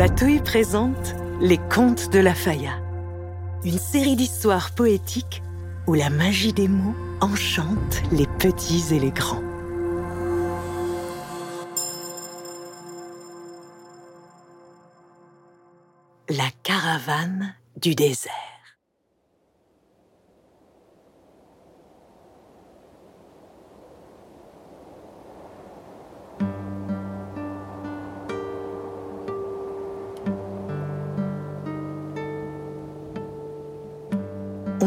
[0.00, 2.72] La présente Les Contes de la Faya,
[3.66, 5.42] une série d'histoires poétiques
[5.86, 9.42] où la magie des mots enchante les petits et les grands.
[16.30, 18.49] La caravane du désert.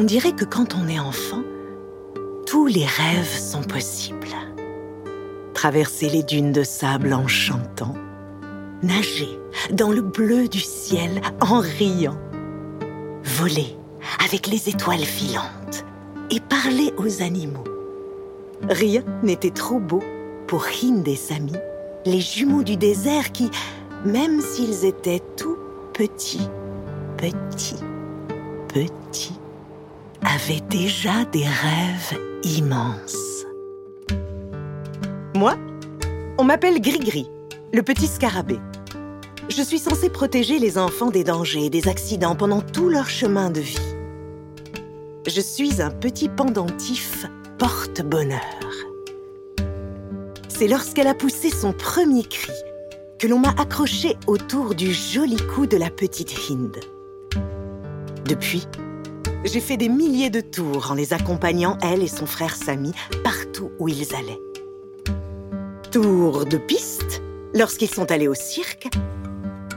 [0.03, 1.43] On dirait que quand on est enfant,
[2.45, 4.35] tous les rêves sont possibles.
[5.53, 7.93] Traverser les dunes de sable en chantant,
[8.81, 9.39] nager
[9.71, 12.17] dans le bleu du ciel en riant,
[13.23, 13.77] voler
[14.21, 15.85] avec les étoiles filantes
[16.29, 17.63] et parler aux animaux.
[18.69, 20.03] Rien n'était trop beau
[20.47, 21.55] pour Hind et Sami,
[22.05, 23.49] les jumeaux du désert qui,
[24.03, 25.57] même s'ils étaient tout
[25.93, 26.49] petits,
[27.15, 27.79] petits,
[28.67, 29.39] petits,
[30.25, 33.45] avait déjà des rêves immenses.
[35.35, 35.55] Moi,
[36.37, 37.29] on m'appelle Grigri,
[37.73, 38.59] le petit scarabée.
[39.49, 43.49] Je suis censée protéger les enfants des dangers et des accidents pendant tout leur chemin
[43.49, 43.95] de vie.
[45.27, 47.25] Je suis un petit pendentif
[47.57, 48.39] porte-bonheur.
[50.47, 52.51] C'est lorsqu'elle a poussé son premier cri
[53.19, 56.77] que l'on m'a accroché autour du joli cou de la petite Hind.
[58.25, 58.67] Depuis,
[59.43, 62.91] j'ai fait des milliers de tours en les accompagnant, elle et son frère Samy,
[63.23, 64.41] partout où ils allaient.
[65.91, 67.21] Tours de piste,
[67.53, 68.87] lorsqu'ils sont allés au cirque.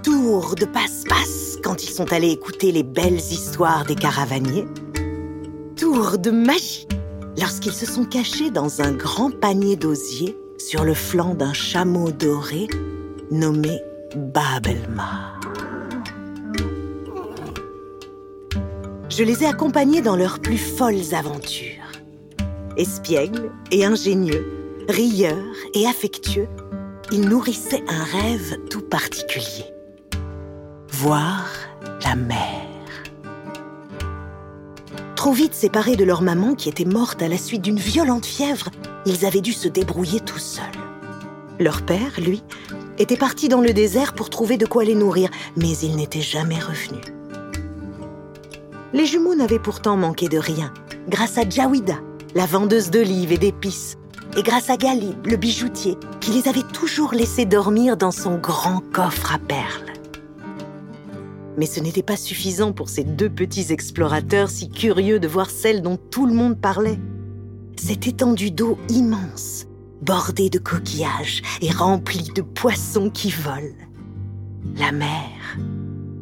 [0.03, 4.67] Tours de passe-passe, quand ils sont allés écouter les belles histoires des caravaniers.
[5.77, 6.87] Tours de magie,
[7.39, 12.69] lorsqu'ils se sont cachés dans un grand panier d'osier sur le flanc d'un chameau doré
[13.31, 13.81] nommé
[14.15, 15.35] Babelma.
[19.17, 21.91] Je les ai accompagnés dans leurs plus folles aventures.
[22.77, 26.49] Espiègles et ingénieux, rieurs et affectueux,
[27.11, 29.65] ils nourrissaient un rêve tout particulier.
[30.91, 31.49] Voir
[32.05, 32.67] la mer.
[35.15, 38.69] Trop vite séparés de leur maman qui était morte à la suite d'une violente fièvre,
[39.07, 40.65] ils avaient dû se débrouiller tout seuls.
[41.59, 42.43] Leur père, lui,
[42.99, 46.59] était parti dans le désert pour trouver de quoi les nourrir, mais il n'était jamais
[46.59, 47.16] revenu.
[48.97, 50.73] Les jumeaux n'avaient pourtant manqué de rien,
[51.07, 51.99] grâce à Jawida,
[52.35, 53.99] la vendeuse d'olives et d'épices,
[54.39, 58.81] et grâce à Galib, le bijoutier, qui les avait toujours laissés dormir dans son grand
[58.95, 59.93] coffre à perles.
[61.59, 65.83] Mais ce n'était pas suffisant pour ces deux petits explorateurs si curieux de voir celle
[65.83, 66.99] dont tout le monde parlait.
[67.77, 69.67] Cette étendue d'eau immense,
[70.01, 73.77] bordée de coquillages et remplie de poissons qui volent.
[74.79, 75.59] La mer,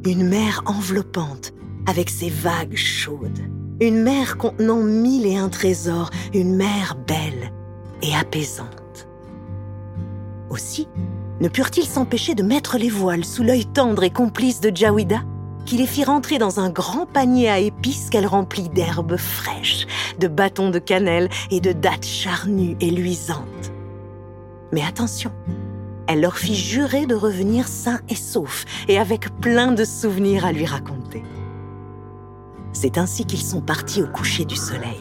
[0.05, 1.53] une mer enveloppante,
[1.87, 3.41] avec ses vagues chaudes.
[3.81, 7.53] Une mer contenant mille et un trésors, une mer belle
[8.03, 9.09] et apaisante.
[10.51, 10.89] Aussi,
[11.41, 15.23] ne purent-ils s'empêcher de mettre les voiles sous l'œil tendre et complice de Jawida,
[15.67, 19.87] qui les fit rentrer dans un grand panier à épices qu'elle remplit d'herbes fraîches,
[20.21, 23.73] de bâtons de cannelle et de dattes charnues et luisantes.
[24.73, 25.33] Mais attention,
[26.07, 30.53] elle leur fit jurer de revenir sains et saufs et avec plein de souvenirs à
[30.53, 31.23] lui raconter.
[32.75, 35.01] C'est ainsi qu'ils sont partis au coucher du soleil,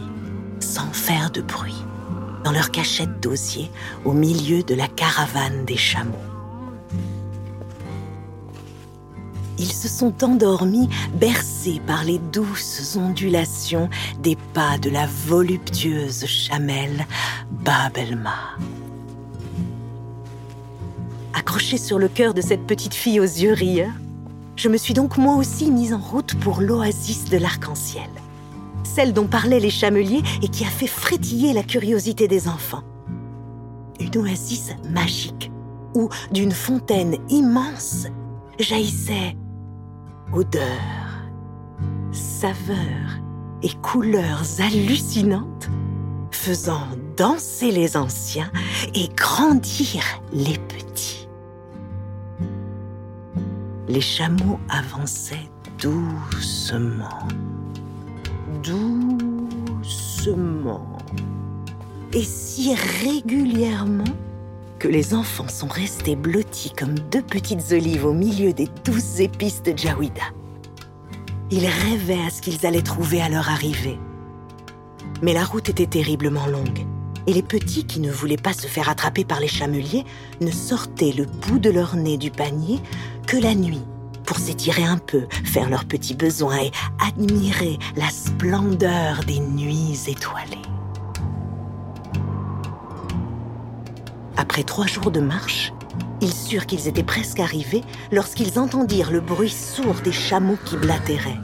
[0.59, 1.84] sans faire de bruit,
[2.45, 3.69] dans leur cachette d'osier
[4.06, 6.13] au milieu de la caravane des chameaux.
[9.57, 17.05] Ils se sont endormis, bercés par les douces ondulations des pas de la voluptueuse chamelle
[17.50, 18.57] Babelma.
[21.34, 23.91] Accrochée sur le cœur de cette petite fille aux yeux rieurs,
[24.56, 28.09] je me suis donc moi aussi mise en route pour l'oasis de l'arc-en-ciel,
[28.84, 32.84] celle dont parlaient les chameliers et qui a fait frétiller la curiosité des enfants.
[34.00, 35.52] Une oasis magique
[35.96, 38.08] où, d'une fontaine immense,
[38.59, 39.35] jaillissaient
[40.34, 40.61] odeurs,
[42.11, 43.20] saveurs
[43.61, 45.70] et couleurs hallucinantes,
[46.32, 48.52] faisant danser les anciens
[48.94, 51.22] et grandir les petits
[53.88, 55.50] les chameaux avançaient
[55.80, 57.28] doucement,
[58.64, 60.18] doucement,
[62.14, 64.03] et si régulièrement
[64.80, 69.64] que les enfants sont restés blottis comme deux petites olives au milieu des douces épices
[69.64, 70.24] de Jawida.
[71.52, 74.00] Ils rêvaient à ce qu'ils allaient trouver à leur arrivée.
[75.22, 76.86] Mais la route était terriblement longue,
[77.28, 80.05] et les petits qui ne voulaient pas se faire attraper par les chameliers
[80.41, 82.79] ne sortaient le bout de leur nez du panier
[83.28, 83.84] que la nuit
[84.25, 86.72] pour s'étirer un peu, faire leurs petits besoins et
[87.05, 90.61] admirer la splendeur des nuits étoilées.
[94.37, 95.73] Après trois jours de marche,
[96.22, 101.40] ils surent qu'ils étaient presque arrivés lorsqu'ils entendirent le bruit sourd des chameaux qui blatéraient.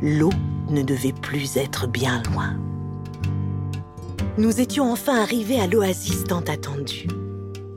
[0.00, 0.32] L'eau
[0.70, 2.56] ne devait plus être bien loin.
[4.36, 7.06] Nous étions enfin arrivés à l'oasis tant attendue.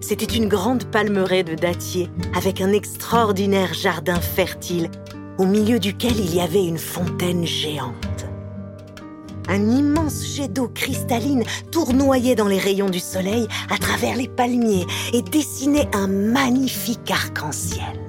[0.01, 4.89] C'était une grande palmeraie de dattiers avec un extraordinaire jardin fertile
[5.37, 8.25] au milieu duquel il y avait une fontaine géante.
[9.47, 14.87] Un immense jet d'eau cristalline tournoyait dans les rayons du soleil à travers les palmiers
[15.13, 18.01] et dessinait un magnifique arc-en-ciel.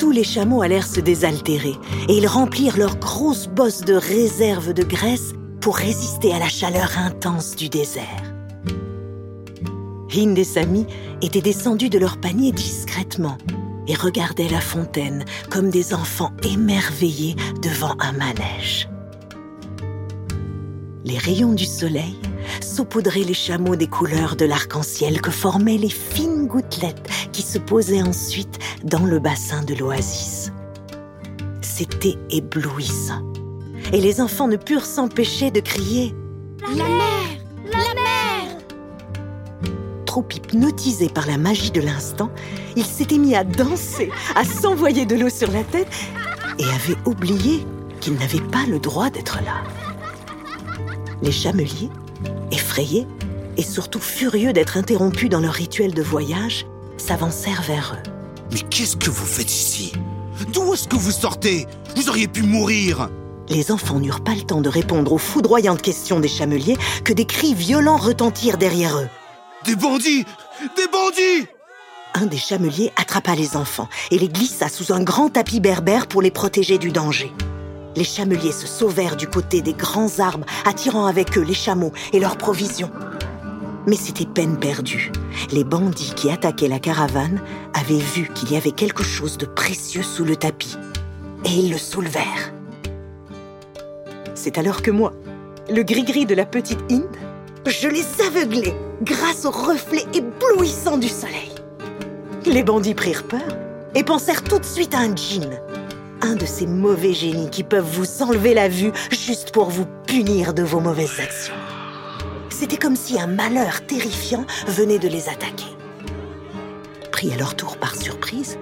[0.00, 1.76] Tous les chameaux allèrent se désaltérer
[2.08, 6.98] et ils remplirent leurs grosses bosses de réserve de graisse pour résister à la chaleur
[6.98, 8.22] intense du désert.
[10.14, 10.86] Hind et Sami
[11.22, 13.38] étaient descendus de leur panier discrètement
[13.88, 18.90] et regardaient la fontaine comme des enfants émerveillés devant un manège.
[21.02, 22.18] Les rayons du soleil
[22.60, 28.02] saupoudraient les chameaux des couleurs de l'arc-en-ciel que formaient les fines gouttelettes qui se posaient
[28.02, 30.52] ensuite dans le bassin de l'oasis.
[31.62, 33.33] C'était éblouissant.
[33.94, 36.16] Et les enfants ne purent s'empêcher de crier⁇
[36.76, 37.28] La mer
[37.70, 38.58] La mer!⁇
[40.04, 42.28] trop hypnotisés par la magie de l'instant,
[42.74, 45.86] ils s'étaient mis à danser, à s'envoyer de l'eau sur la tête
[46.58, 47.64] et avaient oublié
[48.00, 49.62] qu'ils n'avaient pas le droit d'être là.
[51.22, 51.90] Les chameliers,
[52.50, 53.06] effrayés
[53.56, 56.66] et surtout furieux d'être interrompus dans leur rituel de voyage,
[56.96, 58.10] s'avancèrent vers eux.
[58.52, 59.92] Mais qu'est-ce que vous faites ici?
[60.52, 61.68] D'où est-ce que vous sortez?
[61.94, 63.08] Vous auriez pu mourir
[63.48, 67.26] Les enfants n'eurent pas le temps de répondre aux foudroyantes questions des chameliers que des
[67.26, 69.08] cris violents retentirent derrière eux.
[69.66, 70.24] Des bandits
[70.76, 71.46] Des bandits
[72.14, 76.22] Un des chameliers attrapa les enfants et les glissa sous un grand tapis berbère pour
[76.22, 77.32] les protéger du danger.
[77.96, 82.20] Les chameliers se sauvèrent du côté des grands arbres, attirant avec eux les chameaux et
[82.20, 82.90] leurs provisions.
[83.86, 85.12] Mais c'était peine perdue.
[85.52, 87.42] Les bandits qui attaquaient la caravane
[87.74, 90.76] avaient vu qu'il y avait quelque chose de précieux sous le tapis.
[91.44, 92.53] Et ils le soulevèrent.
[94.44, 95.14] C'est alors que moi,
[95.70, 97.16] le gris-gris de la petite Inde,
[97.66, 101.50] je les aveuglai grâce au reflet éblouissant du soleil.
[102.44, 103.56] Les bandits prirent peur
[103.94, 105.58] et pensèrent tout de suite à un djinn,
[106.20, 110.52] un de ces mauvais génies qui peuvent vous enlever la vue juste pour vous punir
[110.52, 111.54] de vos mauvaises actions.
[112.50, 115.72] C'était comme si un malheur terrifiant venait de les attaquer.
[117.12, 118.58] Pris à leur tour par surprise,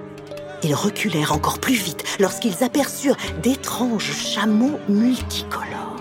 [0.63, 5.93] ils reculèrent encore plus vite lorsqu'ils aperçurent d'étranges chameaux multicolores.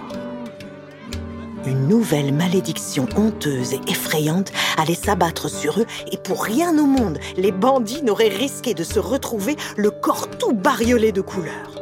[1.65, 7.19] Une nouvelle malédiction honteuse et effrayante allait s'abattre sur eux et pour rien au monde,
[7.37, 11.81] les bandits n'auraient risqué de se retrouver le corps tout bariolé de couleurs.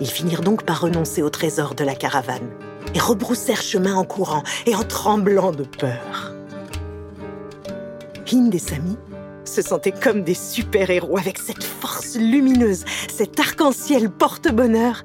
[0.00, 2.48] Ils finirent donc par renoncer au trésor de la caravane
[2.94, 6.32] et rebroussèrent chemin en courant et en tremblant de peur.
[8.32, 8.96] Hind et Sami
[9.44, 15.02] se sentaient comme des super-héros avec cette force lumineuse, cet arc-en-ciel porte-bonheur.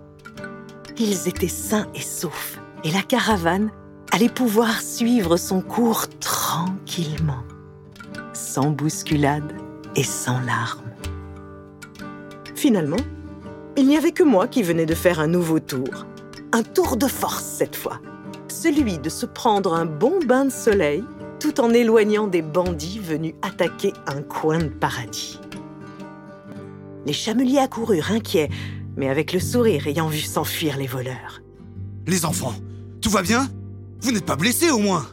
[0.98, 3.72] Ils étaient sains et saufs et la caravane
[4.12, 7.44] allait pouvoir suivre son cours tranquillement,
[8.34, 9.54] sans bousculade
[9.96, 10.84] et sans larmes.
[12.56, 12.98] Finalement,
[13.78, 16.06] il n'y avait que moi qui venais de faire un nouveau tour.
[16.52, 18.00] Un tour de force cette fois.
[18.50, 21.04] Celui de se prendre un bon bain de soleil
[21.40, 25.40] tout en éloignant des bandits venus attaquer un coin de paradis.
[27.06, 28.50] Les chameliers accoururent inquiets,
[28.98, 31.42] mais avec le sourire ayant vu s'enfuir les voleurs.
[32.08, 32.56] Les enfants,
[33.02, 33.48] tout va bien?
[34.02, 35.06] Vous n'êtes pas blessés au moins?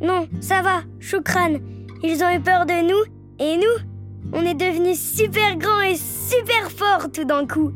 [0.00, 1.54] Non, ça va, Choukran.
[2.02, 6.70] Ils ont eu peur de nous, et nous, on est devenus super grands et super
[6.70, 7.72] forts tout d'un coup.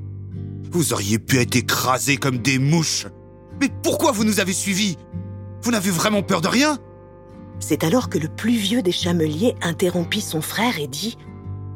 [0.71, 3.07] Vous auriez pu être écrasés comme des mouches.
[3.61, 4.97] Mais pourquoi vous nous avez suivis?
[5.63, 6.79] Vous n'avez vraiment peur de rien?
[7.61, 11.17] C'est alors que le plus vieux des chameliers interrompit son frère et dit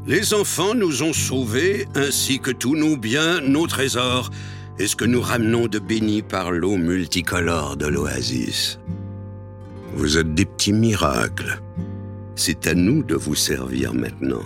[0.07, 4.31] Les enfants nous ont sauvés, ainsi que tous nos biens, nos trésors,
[4.79, 8.81] et ce que nous ramenons de béni par l'eau multicolore de l'oasis?
[9.95, 11.61] Vous êtes des petits miracles.
[12.35, 14.43] C'est à nous de vous servir maintenant.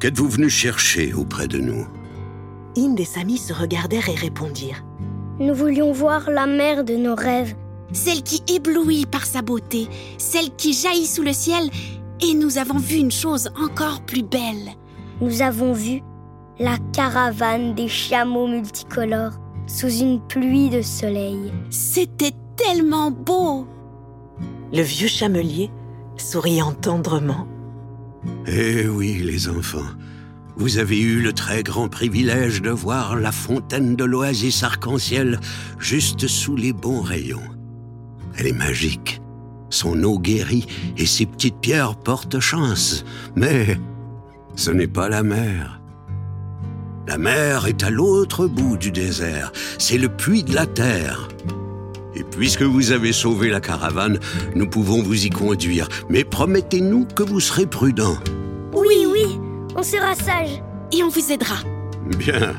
[0.00, 1.86] Qu'êtes-vous venu chercher auprès de nous?
[2.76, 4.84] Inde et Sami se regardèrent et répondirent.
[5.38, 7.54] Nous voulions voir la mer de nos rêves.
[7.94, 11.70] Celle qui éblouit par sa beauté, celle qui jaillit sous le ciel,
[12.20, 14.74] et nous avons vu une chose encore plus belle.
[15.20, 16.02] Nous avons vu
[16.58, 21.52] la caravane des chameaux multicolores sous une pluie de soleil.
[21.70, 23.66] C'était tellement beau.
[24.72, 25.70] Le vieux chamelier
[26.16, 27.46] souriant tendrement.
[28.46, 29.86] Eh oui, les enfants,
[30.56, 35.38] vous avez eu le très grand privilège de voir la fontaine de l'oasis arc-en-ciel
[35.78, 37.42] juste sous les bons rayons.
[38.36, 39.20] Elle est magique.
[39.70, 43.04] Son eau guérit et ses petites pierres portent chance.
[43.34, 43.78] Mais
[44.56, 45.80] ce n'est pas la mer.
[47.06, 49.52] La mer est à l'autre bout du désert.
[49.78, 51.28] C'est le puits de la terre.
[52.14, 54.18] Et puisque vous avez sauvé la caravane,
[54.54, 55.88] nous pouvons vous y conduire.
[56.08, 58.16] Mais promettez-nous que vous serez prudent.
[58.72, 59.38] Oui, oui,
[59.76, 60.62] on sera sage.
[60.92, 61.56] Et on vous aidera.
[62.16, 62.54] Bien.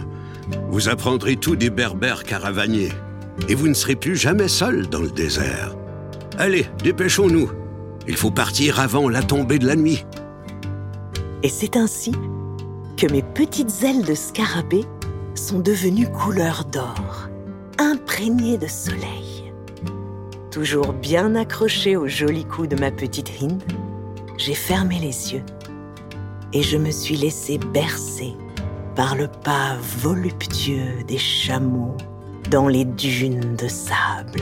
[0.70, 2.92] Vous apprendrez tout des berbères caravaniers.
[3.50, 5.76] Et vous ne serez plus jamais seul dans le désert.
[6.38, 7.52] Allez, dépêchons-nous.
[8.08, 10.06] Il faut partir avant la tombée de la nuit.
[11.44, 12.12] Et c'est ainsi
[12.98, 14.86] que mes petites ailes de scarabée
[15.36, 17.30] sont devenues couleur d'or,
[17.78, 19.54] imprégnées de soleil.
[20.52, 23.62] Toujours bien accrochée au joli cou de ma petite Hind,
[24.38, 25.44] j'ai fermé les yeux
[26.54, 28.34] et je me suis laissé bercer
[28.96, 31.98] par le pas voluptueux des chameaux
[32.50, 34.42] dans les dunes de sable,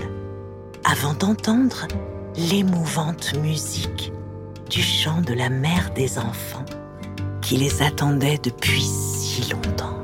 [0.83, 1.87] avant d'entendre
[2.35, 4.11] l'émouvante musique
[4.69, 6.65] du chant de la mère des enfants
[7.41, 9.97] qui les attendait depuis si longtemps.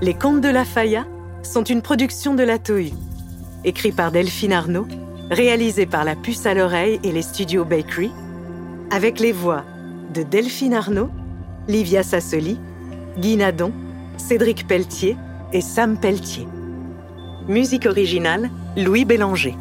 [0.00, 1.06] Les Contes de la Faya
[1.44, 2.90] sont une production de la Tohu,
[3.64, 4.86] écrit par Delphine Arnaud,
[5.30, 8.10] réalisé par la Puce à l'oreille et les studios Bakery,
[8.90, 9.64] avec les voix
[10.12, 11.10] de Delphine Arnaud,
[11.68, 12.58] Livia Sassoli,
[13.18, 13.72] Guy Nadon,
[14.16, 15.16] Cédric Pelletier
[15.52, 16.46] et Sam Pelletier.
[17.48, 19.56] Musique originale, Louis Bélanger.